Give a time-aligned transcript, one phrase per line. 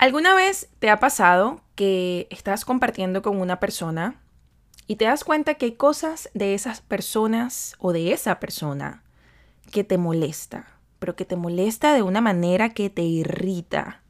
[0.00, 4.18] ¿Alguna vez te ha pasado que estás compartiendo con una persona
[4.86, 9.02] y te das cuenta que hay cosas de esas personas o de esa persona
[9.70, 14.00] que te molesta, pero que te molesta de una manera que te irrita?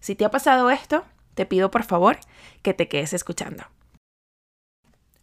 [0.00, 2.18] Si te ha pasado esto, te pido por favor
[2.60, 3.64] que te quedes escuchando.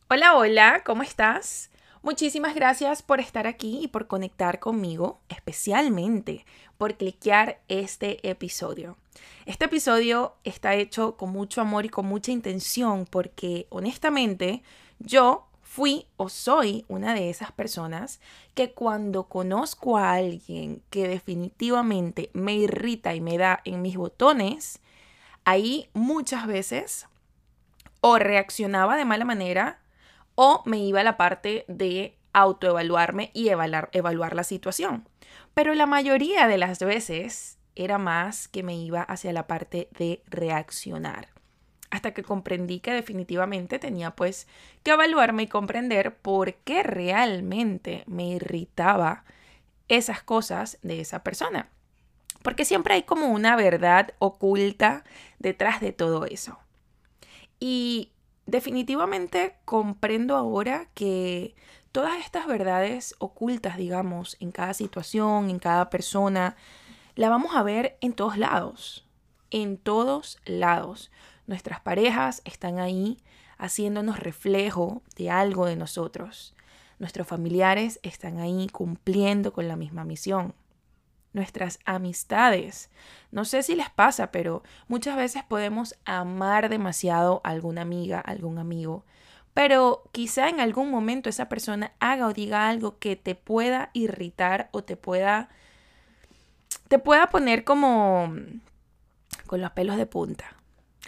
[0.09, 1.69] Hola, hola, ¿cómo estás?
[2.01, 6.45] Muchísimas gracias por estar aquí y por conectar conmigo, especialmente
[6.83, 8.97] por cliquear este episodio.
[9.45, 14.63] Este episodio está hecho con mucho amor y con mucha intención porque honestamente
[14.99, 18.19] yo fui o soy una de esas personas
[18.53, 24.81] que cuando conozco a alguien que definitivamente me irrita y me da en mis botones,
[25.45, 27.07] ahí muchas veces
[28.01, 29.79] o reaccionaba de mala manera
[30.35, 35.07] o me iba a la parte de autoevaluarme y evaluar, evaluar la situación.
[35.53, 40.21] Pero la mayoría de las veces era más que me iba hacia la parte de
[40.27, 41.29] reaccionar.
[41.89, 44.47] Hasta que comprendí que definitivamente tenía pues
[44.83, 49.25] que evaluarme y comprender por qué realmente me irritaba
[49.87, 51.69] esas cosas de esa persona.
[52.41, 55.03] Porque siempre hay como una verdad oculta
[55.39, 56.57] detrás de todo eso.
[57.59, 58.11] Y
[58.45, 61.55] definitivamente comprendo ahora que
[61.93, 66.57] todas estas verdades ocultas, digamos, en cada situación, en cada persona,
[67.15, 69.07] la vamos a ver en todos lados,
[69.51, 71.11] en todos lados.
[71.45, 73.19] Nuestras parejas están ahí
[73.59, 76.55] haciéndonos reflejo de algo de nosotros.
[76.97, 80.55] Nuestros familiares están ahí cumpliendo con la misma misión
[81.33, 82.89] nuestras amistades.
[83.31, 88.59] No sé si les pasa, pero muchas veces podemos amar demasiado a alguna amiga, algún
[88.59, 89.03] amigo,
[89.53, 94.69] pero quizá en algún momento esa persona haga o diga algo que te pueda irritar
[94.71, 95.49] o te pueda
[96.87, 98.33] te pueda poner como
[99.47, 100.55] con los pelos de punta,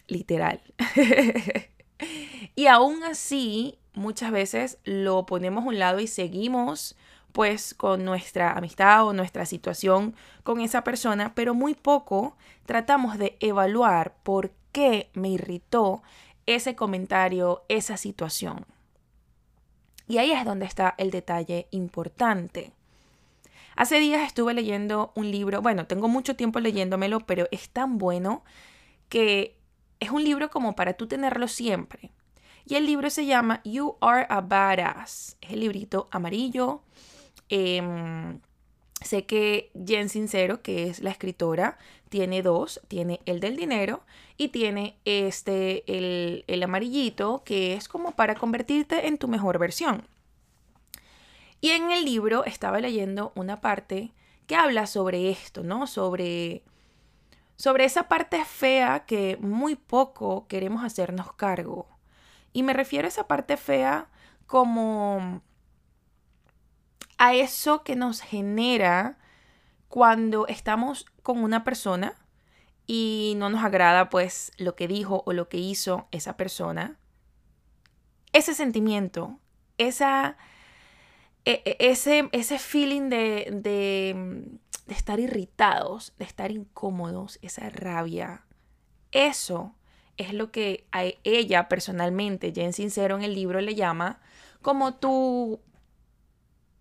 [0.08, 0.62] literal.
[2.56, 6.96] y aún así, muchas veces lo ponemos a un lado y seguimos
[7.32, 13.38] pues con nuestra amistad o nuestra situación con esa persona, pero muy poco tratamos de
[13.40, 16.02] evaluar por qué me irritó
[16.46, 18.66] ese comentario, esa situación.
[20.08, 22.72] Y ahí es donde está el detalle importante.
[23.76, 28.44] Hace días estuve leyendo un libro, bueno, tengo mucho tiempo leyéndomelo, pero es tan bueno
[29.10, 29.58] que
[30.00, 32.12] es un libro como para tú tenerlo siempre.
[32.66, 35.38] Y el libro se llama You Are a Badass.
[35.42, 36.82] Es el librito amarillo,
[37.50, 38.40] Em,
[39.02, 41.78] sé que Jen Sincero, que es la escritora,
[42.10, 44.04] tiene dos, tiene el del dinero
[44.38, 50.08] y tiene este, el, el amarillito, que es como para convertirte en tu mejor versión.
[51.62, 54.12] Y en el libro estaba leyendo una parte
[54.48, 55.88] que habla sobre esto, ¿no?
[55.88, 56.64] Sobre,
[57.56, 61.88] sobre esa parte fea que muy poco queremos hacernos cargo.
[62.54, 64.10] Y me refiero a esa parte fea
[64.46, 65.42] como
[67.18, 69.18] a eso que nos genera
[69.88, 72.14] cuando estamos con una persona
[72.88, 76.98] y no nos agrada pues lo que dijo o lo que hizo esa persona.
[78.32, 79.40] Ese sentimiento,
[79.80, 80.38] esa,
[81.46, 88.46] e, e, ese, ese feeling de, de, estar irritados, de estar incómodos, esa rabia,
[89.12, 89.74] eso
[90.18, 94.20] es lo que a ella personalmente, Jen Sincero en el libro le llama
[94.62, 95.60] como tu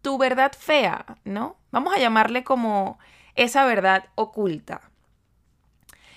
[0.03, 1.57] tu verdad fea, ¿no?
[1.71, 2.99] Vamos a llamarle como
[3.35, 4.91] esa verdad oculta.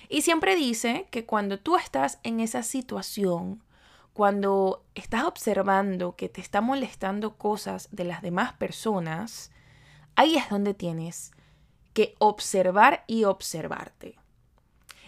[0.09, 3.63] Y siempre dice que cuando tú estás en esa situación,
[4.13, 9.51] cuando estás observando que te está molestando cosas de las demás personas,
[10.16, 11.31] ahí es donde tienes
[11.94, 14.17] que observar y observarte.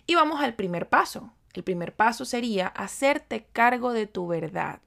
[0.05, 1.31] Y vamos al primer paso.
[1.53, 4.81] El primer paso sería hacerte cargo de tu verdad,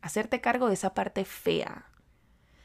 [0.00, 1.86] hacerte cargo de esa parte fea,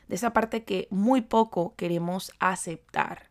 [0.07, 3.29] de esa parte que muy poco queremos aceptar.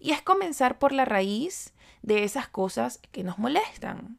[0.00, 4.18] Y es comenzar por la raíz de esas cosas que nos molestan.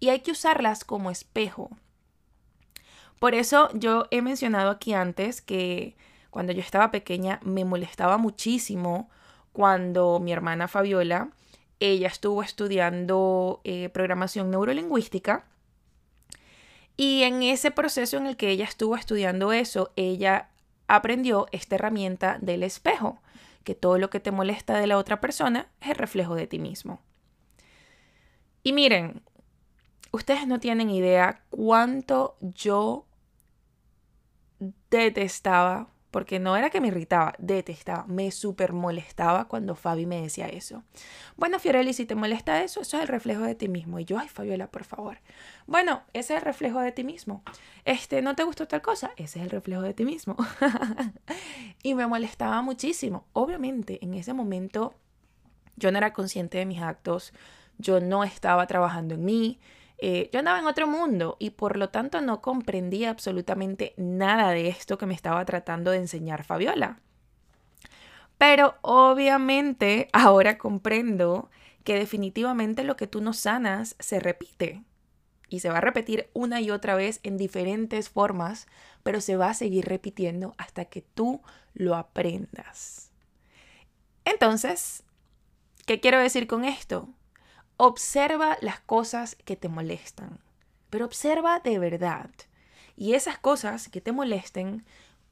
[0.00, 1.70] Y hay que usarlas como espejo.
[3.18, 5.96] Por eso yo he mencionado aquí antes que
[6.30, 9.10] cuando yo estaba pequeña me molestaba muchísimo
[9.52, 11.30] cuando mi hermana Fabiola,
[11.78, 15.44] ella estuvo estudiando eh, programación neurolingüística
[16.96, 20.48] y en ese proceso en el que ella estuvo estudiando eso, ella
[20.88, 23.20] aprendió esta herramienta del espejo,
[23.62, 27.00] que todo lo que te molesta de la otra persona es reflejo de ti mismo.
[28.62, 29.22] Y miren,
[30.12, 33.06] ustedes no tienen idea cuánto yo
[34.90, 40.46] detestaba porque no era que me irritaba, detestaba, me súper molestaba cuando Fabi me decía
[40.46, 40.84] eso.
[41.36, 43.98] Bueno, Fiorelli, si te molesta eso, eso es el reflejo de ti mismo.
[43.98, 45.18] Y yo, ay, Fabiola, por favor.
[45.66, 47.42] Bueno, ese es el reflejo de ti mismo.
[47.86, 49.10] Este, ¿no te gustó tal cosa?
[49.16, 50.36] Ese es el reflejo de ti mismo.
[51.82, 53.24] y me molestaba muchísimo.
[53.32, 54.94] Obviamente, en ese momento
[55.76, 57.32] yo no era consciente de mis actos,
[57.78, 59.58] yo no estaba trabajando en mí,
[60.04, 64.66] eh, yo andaba en otro mundo y por lo tanto no comprendía absolutamente nada de
[64.66, 66.98] esto que me estaba tratando de enseñar Fabiola.
[68.36, 71.50] Pero obviamente ahora comprendo
[71.84, 74.82] que definitivamente lo que tú no sanas se repite
[75.48, 78.66] y se va a repetir una y otra vez en diferentes formas,
[79.04, 81.42] pero se va a seguir repitiendo hasta que tú
[81.74, 83.12] lo aprendas.
[84.24, 85.04] Entonces,
[85.86, 87.08] ¿qué quiero decir con esto?
[87.84, 90.38] Observa las cosas que te molestan,
[90.88, 92.30] pero observa de verdad.
[92.94, 94.84] Y esas cosas que te molesten,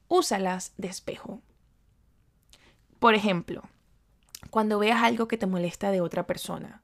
[0.08, 1.42] úsalas de espejo.
[2.98, 3.62] Por ejemplo,
[4.50, 6.82] cuando veas algo que te molesta de otra persona,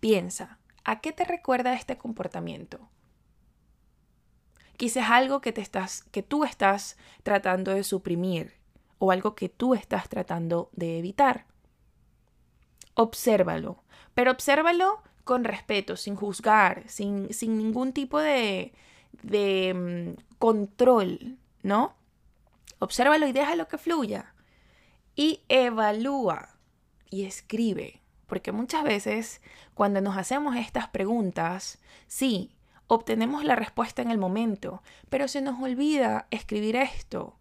[0.00, 2.80] piensa, ¿a qué te recuerda este comportamiento?
[4.76, 8.54] Quizás algo que, te estás, que tú estás tratando de suprimir
[8.98, 11.46] o algo que tú estás tratando de evitar.
[12.94, 18.72] Obsérvalo pero obsérvalo con respeto, sin juzgar, sin, ningún tipo de,
[19.22, 21.94] de mm, control, ¿no?
[22.78, 24.34] Obsérvalo y déjalo que fluya.
[25.16, 26.56] Y evalúa
[27.10, 28.00] y escribe.
[28.26, 29.40] Porque muchas veces
[29.74, 32.54] cuando nos hacemos estas preguntas, sí,
[32.86, 37.36] obtenemos la respuesta en el momento, pero se nos olvida escribir esto.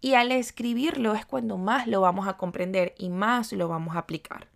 [0.00, 4.00] Y al escribirlo es cuando más lo vamos a comprender y más lo vamos a
[4.00, 4.53] aplicar.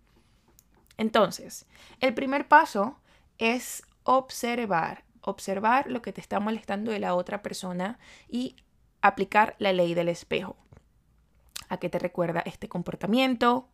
[0.99, 1.65] Entonces,
[2.01, 2.99] el primer paso
[3.37, 7.97] es observar, observar lo que te está molestando de la otra persona
[8.27, 8.57] y
[8.99, 10.57] aplicar la ley del espejo.
[11.69, 13.69] ¿A qué te recuerda este comportamiento?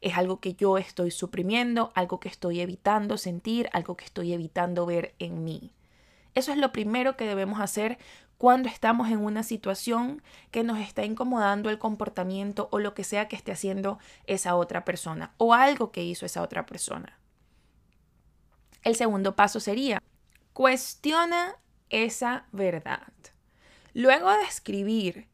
[0.00, 4.86] ¿Es algo que yo estoy suprimiendo, algo que estoy evitando sentir, algo que estoy evitando
[4.86, 5.74] ver en mí?
[6.34, 7.98] Eso es lo primero que debemos hacer
[8.38, 13.28] cuando estamos en una situación que nos está incomodando el comportamiento o lo que sea
[13.28, 17.18] que esté haciendo esa otra persona o algo que hizo esa otra persona.
[18.82, 20.02] El segundo paso sería,
[20.52, 21.56] cuestiona
[21.88, 23.12] esa verdad.
[23.94, 25.28] Luego de escribir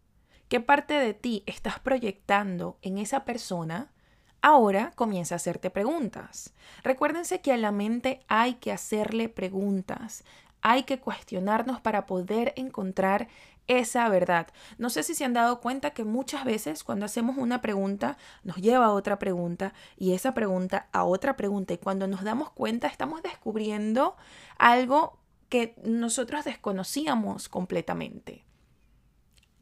[0.48, 3.92] qué parte de ti estás proyectando en esa persona,
[4.40, 6.54] ahora comienza a hacerte preguntas.
[6.82, 10.24] Recuérdense que a la mente hay que hacerle preguntas,
[10.62, 13.28] hay que cuestionarnos para poder encontrar
[13.68, 14.48] esa verdad.
[14.78, 18.56] No sé si se han dado cuenta que muchas veces cuando hacemos una pregunta nos
[18.56, 22.86] lleva a otra pregunta y esa pregunta a otra pregunta y cuando nos damos cuenta
[22.86, 24.16] estamos descubriendo
[24.58, 25.18] algo
[25.48, 28.44] que nosotros desconocíamos completamente.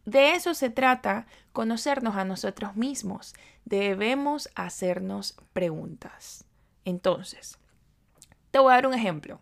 [0.05, 3.35] De eso se trata, conocernos a nosotros mismos.
[3.65, 6.45] Debemos hacernos preguntas.
[6.85, 7.59] Entonces,
[8.51, 9.41] te voy a dar un ejemplo.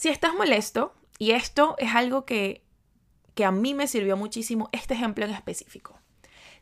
[0.00, 2.64] Si estás molesto, y esto es algo que,
[3.34, 6.00] que a mí me sirvió muchísimo, este ejemplo en específico.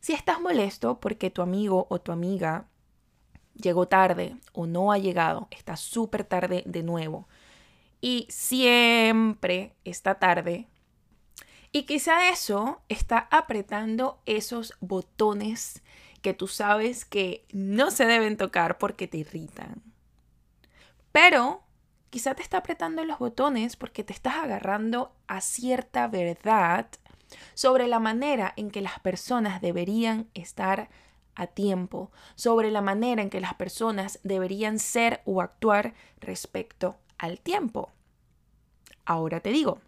[0.00, 2.67] Si estás molesto porque tu amigo o tu amiga
[3.55, 7.29] llegó tarde o no ha llegado, está súper tarde de nuevo
[8.00, 10.67] y siempre está tarde.
[11.70, 15.85] Y quizá eso está apretando esos botones
[16.23, 19.81] que tú sabes que no se deben tocar porque te irritan.
[21.12, 21.62] Pero
[22.11, 26.87] Quizá te está apretando los botones porque te estás agarrando a cierta verdad
[27.55, 30.88] sobre la manera en que las personas deberían estar
[31.35, 37.41] a tiempo, sobre la manera en que las personas deberían ser o actuar respecto al
[37.41, 37.93] tiempo.
[39.05, 39.81] Ahora te digo,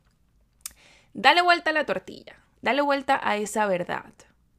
[1.13, 4.13] dale vuelta a la tortilla, dale vuelta a esa verdad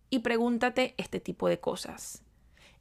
[0.09, 2.23] y pregúntate este tipo de cosas.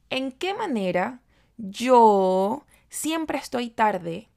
[0.09, 1.21] ¿En qué manera
[1.57, 4.30] yo siempre estoy tarde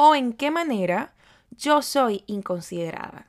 [0.00, 1.12] o en qué manera
[1.50, 3.26] yo soy inconsiderada.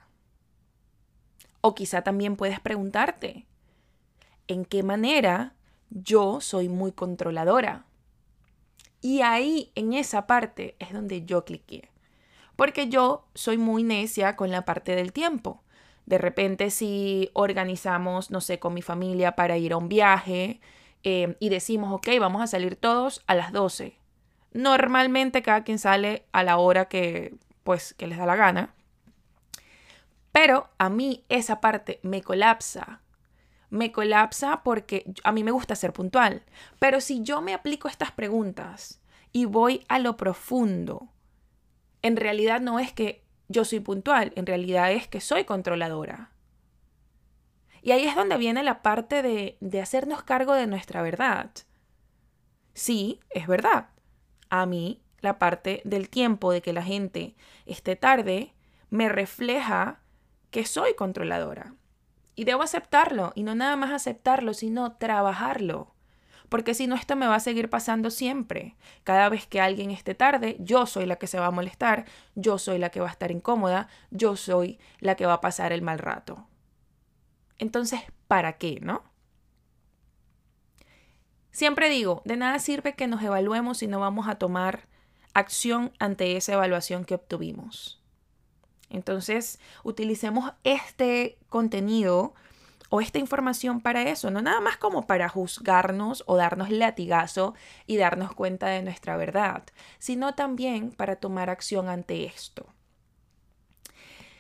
[1.61, 3.47] O quizá también puedes preguntarte,
[4.47, 5.55] ¿en qué manera
[5.89, 7.85] yo soy muy controladora?
[9.01, 11.89] Y ahí, en esa parte, es donde yo cliqué.
[12.55, 15.63] Porque yo soy muy necia con la parte del tiempo.
[16.05, 20.61] De repente, si organizamos, no sé, con mi familia para ir a un viaje
[21.01, 23.99] eh, y decimos, ok, vamos a salir todos a las 12.
[24.51, 28.74] Normalmente cada quien sale a la hora que pues que les da la gana.
[30.32, 33.01] Pero a mí esa parte me colapsa.
[33.70, 36.44] Me colapsa porque a mí me gusta ser puntual.
[36.79, 39.01] Pero si yo me aplico estas preguntas
[39.32, 41.10] y voy a lo profundo,
[42.01, 46.32] en realidad no es que yo soy puntual, en realidad es que soy controladora.
[47.82, 51.51] Y ahí es donde viene la parte de, de hacernos cargo de nuestra verdad.
[52.74, 53.89] Sí, es verdad.
[54.50, 58.53] A mí, la parte del tiempo de que la gente esté tarde
[58.89, 60.00] me refleja
[60.51, 61.75] que soy controladora.
[62.36, 65.94] Y debo aceptarlo, y no nada más aceptarlo, sino trabajarlo.
[66.48, 68.75] Porque si no, esto me va a seguir pasando siempre.
[69.03, 72.58] Cada vez que alguien esté tarde, yo soy la que se va a molestar, yo
[72.58, 75.84] soy la que va a estar incómoda, yo soy la que va a pasar el
[75.84, 76.48] mal rato.
[77.60, 79.03] Entonces, ¿para qué, no?
[81.51, 84.88] Siempre digo, de nada sirve que nos evaluemos si no vamos a tomar
[85.34, 88.01] acción ante esa evaluación que obtuvimos.
[88.89, 92.34] Entonces, utilicemos este contenido
[92.89, 97.53] o esta información para eso, no nada más como para juzgarnos o darnos latigazo
[97.86, 99.63] y darnos cuenta de nuestra verdad,
[100.00, 102.65] sino también para tomar acción ante esto.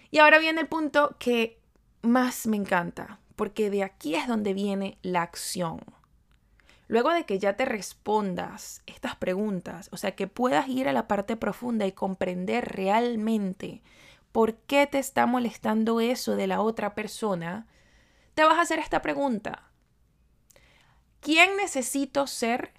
[0.09, 1.61] Y ahora viene el punto que
[2.01, 5.81] más me encanta, porque de aquí es donde viene la acción.
[6.89, 11.07] Luego de que ya te respondas estas preguntas, o sea, que puedas ir a la
[11.07, 13.83] parte profunda y comprender realmente
[14.31, 17.67] por qué te está molestando eso de la otra persona,
[18.33, 19.69] te vas a hacer esta pregunta.
[21.19, 22.73] ¿Quién necesito ser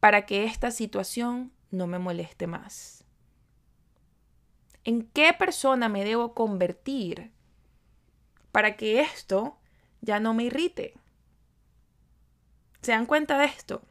[0.00, 3.04] para que esta situación no me moleste más?
[4.84, 7.32] ¿En qué persona me debo convertir
[8.50, 9.58] para que esto
[10.00, 10.97] ya no me irrite?
[12.82, 13.82] ¿Se dan cuenta de esto?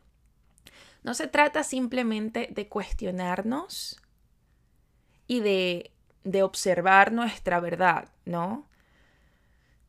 [1.04, 4.02] No se trata simplemente de cuestionarnos
[5.28, 5.92] y de,
[6.24, 8.68] de observar nuestra verdad, ¿no?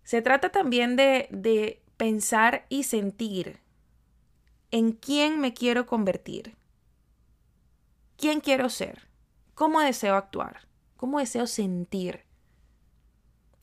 [0.05, 3.61] Se trata también de, de pensar y sentir
[4.71, 6.57] en quién me quiero convertir,
[8.17, 9.09] quién quiero ser,
[9.55, 12.25] cómo deseo actuar, cómo deseo sentir,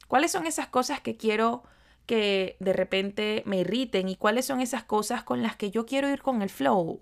[0.07, 1.63] cuáles son esas cosas que quiero
[2.05, 6.09] que de repente me irriten y cuáles son esas cosas con las que yo quiero
[6.09, 7.01] ir con el flow.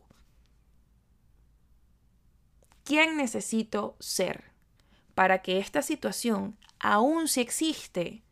[2.83, 4.51] ¿Quién necesito ser
[5.15, 8.23] para que esta situación, aun si existe,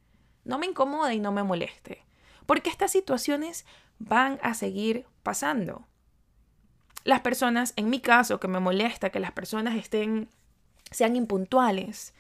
[0.44, 2.06] no me incomode y no me moleste?
[2.46, 3.66] Porque estas situaciones
[4.00, 5.88] van a seguir pasando.
[7.04, 10.30] Las personas, en mi caso, que me molesta que las personas estén,
[10.92, 12.14] sean impuntuales,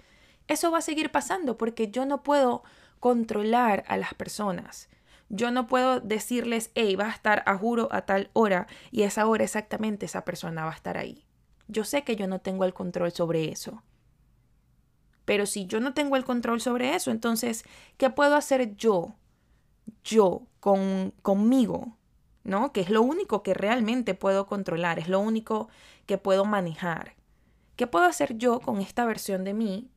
[0.47, 2.63] eso va a seguir pasando porque yo no puedo
[3.01, 4.87] controlar a las personas.
[5.27, 9.25] Yo no puedo decirles, hey, va a estar a juro a tal hora y esa
[9.25, 11.25] hora exactamente esa persona va a estar ahí.
[11.67, 13.81] Yo sé que yo no tengo el control sobre eso.
[15.25, 17.63] Pero si yo no tengo el control sobre eso, entonces,
[17.97, 19.15] ¿qué puedo hacer yo?
[20.03, 21.97] Yo, con, conmigo,
[22.43, 22.71] ¿no?
[22.71, 25.69] Que es lo único que realmente puedo controlar, es lo único
[26.05, 27.15] que puedo manejar.
[27.77, 29.89] ¿Qué puedo hacer yo con esta versión de mí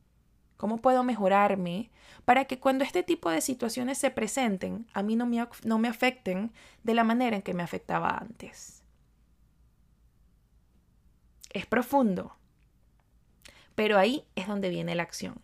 [0.56, 1.90] ¿Cómo puedo mejorarme
[2.24, 5.88] para que cuando este tipo de situaciones se presenten, a mí no me, no me
[5.88, 8.82] afecten de la manera en que me afectaba antes?
[11.50, 12.36] Es profundo,
[13.74, 15.40] pero ahí es donde viene la acción.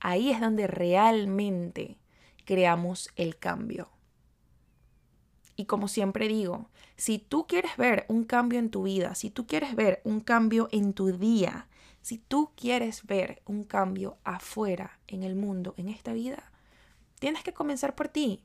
[0.00, 1.98] Ahí es donde realmente
[2.44, 3.88] creamos el cambio.
[5.56, 9.46] Y como siempre digo, si tú quieres ver un cambio en tu vida, si tú
[9.46, 11.66] quieres ver un cambio en tu día,
[12.06, 16.52] si tú quieres ver un cambio afuera, en el mundo, en esta vida,
[17.18, 18.44] tienes que comenzar por ti.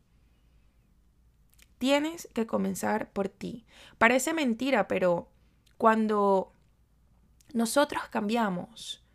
[1.78, 3.68] Tienes que comenzar por ti.
[4.00, 5.30] Parece mentira, pero
[5.78, 6.54] cuando
[7.54, 9.06] nosotros cambiamos,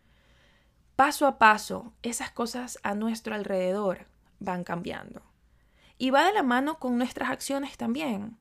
[0.95, 4.07] paso a paso, esas cosas a nuestro alrededor
[4.39, 5.23] van cambiando.
[5.99, 8.39] Y va de la mano con nuestras acciones también.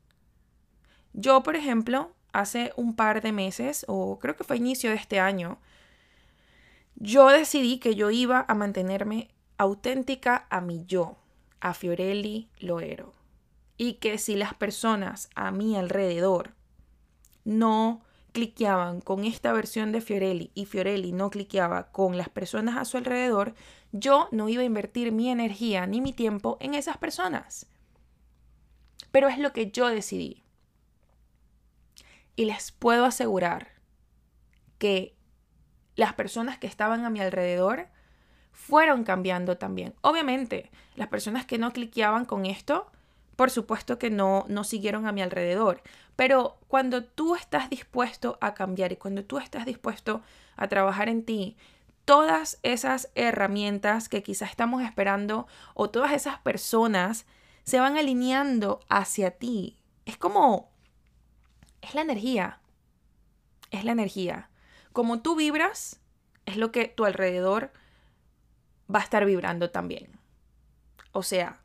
[1.14, 5.20] Yo, por ejemplo, hace un par de meses, o creo que fue inicio de este
[5.20, 5.58] año,
[6.96, 11.18] yo decidí que yo iba a mantenerme auténtica a mi yo,
[11.60, 13.14] a Fiorelli Loero.
[13.78, 16.54] Y que si las personas a mi alrededor
[17.44, 22.86] no cliqueaban con esta versión de Fiorelli y Fiorelli no cliqueaba con las personas a
[22.86, 23.54] su alrededor,
[23.92, 27.68] yo no iba a invertir mi energía ni mi tiempo en esas personas.
[29.12, 30.44] Pero es lo que yo decidí.
[32.36, 33.70] Y les puedo asegurar
[34.78, 35.16] que
[35.96, 37.88] las personas que estaban a mi alrededor
[38.52, 39.94] fueron cambiando también.
[40.02, 42.92] Obviamente, las personas que no cliqueaban con esto,
[43.36, 45.82] por supuesto que no, no siguieron a mi alrededor.
[46.16, 50.22] Pero cuando tú estás dispuesto a cambiar y cuando tú estás dispuesto
[50.56, 51.58] a trabajar en ti,
[52.06, 57.26] todas esas herramientas que quizás estamos esperando o todas esas personas
[57.64, 59.78] se van alineando hacia ti.
[60.06, 60.72] Es como,
[61.82, 62.60] es la energía.
[63.72, 64.50] Es la energía
[64.96, 66.02] como tú vibras,
[66.48, 67.72] es lo que tu alrededor
[68.94, 70.20] va a estar vibrando también.
[71.12, 71.60] O sea,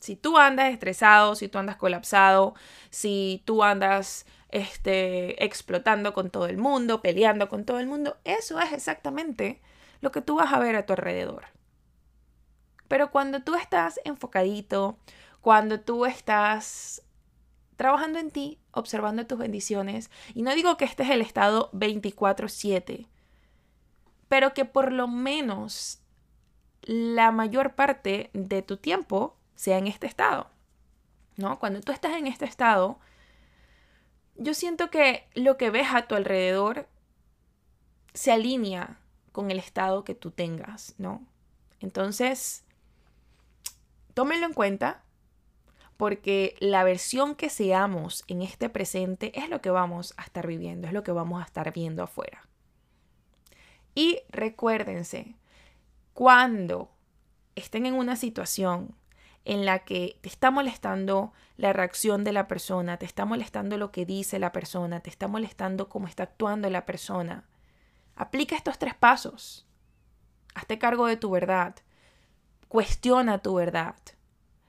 [0.00, 2.54] Si tú andas estresado, si tú andas colapsado,
[2.90, 8.60] si tú andas este, explotando con todo el mundo, peleando con todo el mundo, eso
[8.60, 9.60] es exactamente
[10.02, 11.46] lo que tú vas a ver a tu alrededor.
[12.88, 14.98] Pero cuando tú estás enfocadito,
[15.40, 17.02] cuando tú estás
[17.76, 23.06] trabajando en ti, observando tus bendiciones, y no digo que este es el estado 24/7,
[24.28, 26.00] pero que por lo menos
[26.82, 30.50] la mayor parte de tu tiempo sea en este estado.
[31.36, 31.58] ¿No?
[31.58, 32.98] Cuando tú estás en este estado,
[34.36, 36.88] yo siento que lo que ves a tu alrededor
[38.14, 38.98] se alinea
[39.32, 41.26] con el estado que tú tengas, ¿no?
[41.80, 42.64] Entonces,
[44.14, 45.02] tómenlo en cuenta
[45.96, 50.86] porque la versión que seamos en este presente es lo que vamos a estar viviendo,
[50.86, 52.46] es lo que vamos a estar viendo afuera.
[53.94, 55.36] Y recuérdense,
[56.12, 56.90] cuando
[57.54, 58.94] estén en una situación
[59.46, 63.92] en la que te está molestando la reacción de la persona, te está molestando lo
[63.92, 67.44] que dice la persona, te está molestando cómo está actuando la persona,
[68.16, 69.66] aplica estos tres pasos.
[70.54, 71.76] Hazte cargo de tu verdad.
[72.68, 73.96] Cuestiona tu verdad.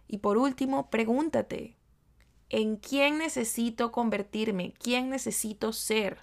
[0.07, 1.75] Y por último, pregúntate,
[2.49, 4.73] ¿en quién necesito convertirme?
[4.79, 6.19] ¿Quién necesito ser?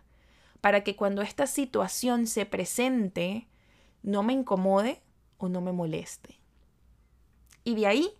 [0.60, 3.46] Para que cuando esta situación se presente,
[4.02, 5.02] no me incomode
[5.36, 6.38] o no me moleste.
[7.64, 8.10] Y de ahí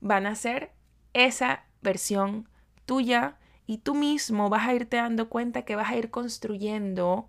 [0.00, 0.72] van a ser
[1.12, 2.48] esa versión
[2.86, 7.28] tuya y tú mismo vas a irte dando cuenta que vas a ir construyendo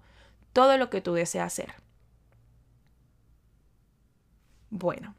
[0.54, 1.74] todo lo que tú deseas hacer.
[4.70, 5.16] Bueno,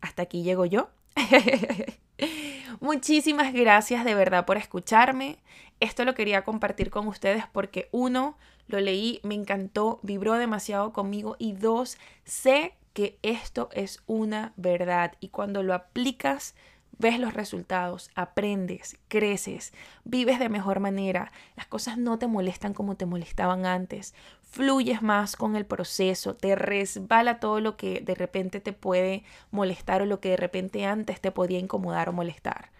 [0.00, 0.90] hasta aquí llego yo.
[2.80, 5.38] Muchísimas gracias de verdad por escucharme.
[5.80, 11.36] Esto lo quería compartir con ustedes porque uno, lo leí, me encantó, vibró demasiado conmigo
[11.38, 16.54] y dos, sé que esto es una verdad y cuando lo aplicas
[16.98, 19.72] ves los resultados, aprendes, creces,
[20.04, 25.36] vives de mejor manera, las cosas no te molestan como te molestaban antes, fluyes más
[25.36, 30.20] con el proceso, te resbala todo lo que de repente te puede molestar o lo
[30.20, 32.70] que de repente antes te podía incomodar o molestar.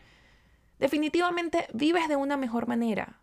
[0.79, 3.21] Definitivamente vives de una mejor manera.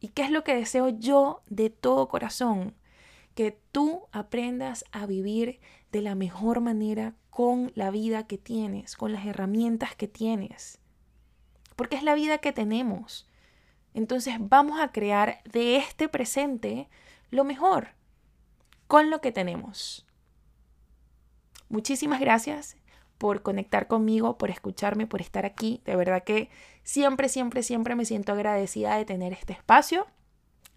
[0.00, 2.74] ¿Y qué es lo que deseo yo de todo corazón?
[3.34, 5.60] Que tú aprendas a vivir
[5.92, 10.80] de la mejor manera con la vida que tienes, con las herramientas que tienes.
[11.76, 13.28] Porque es la vida que tenemos.
[13.94, 16.88] Entonces vamos a crear de este presente
[17.30, 17.90] lo mejor
[18.86, 20.06] con lo que tenemos.
[21.68, 22.76] Muchísimas gracias
[23.18, 25.80] por conectar conmigo, por escucharme, por estar aquí.
[25.84, 26.50] De verdad que
[26.82, 30.06] siempre, siempre, siempre me siento agradecida de tener este espacio.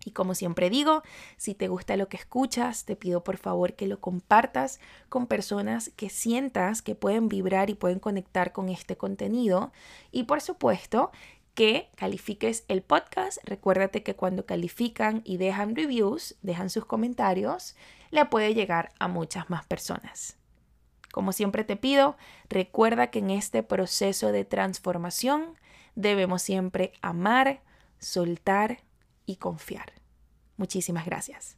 [0.05, 1.01] Y como siempre digo,
[1.35, 5.91] si te gusta lo que escuchas, te pido por favor que lo compartas con personas
[5.95, 9.73] que sientas que pueden vibrar y pueden conectar con este contenido.
[10.11, 11.11] Y por supuesto,
[11.55, 13.39] que califiques el podcast.
[13.45, 17.75] Recuérdate que cuando califican y dejan reviews, dejan sus comentarios,
[18.11, 20.37] le puede llegar a muchas más personas.
[21.11, 22.17] Como siempre te pido,
[22.49, 25.55] recuerda que en este proceso de transformación
[25.95, 27.61] debemos siempre amar,
[27.99, 28.83] soltar
[29.25, 29.94] y confiar.
[30.57, 31.57] Muchísimas gracias.